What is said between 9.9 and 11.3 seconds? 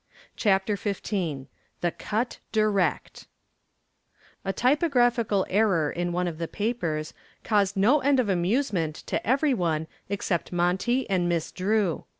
except Monty and